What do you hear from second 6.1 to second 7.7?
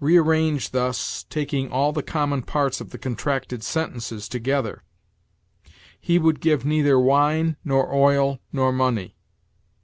would give neither wine,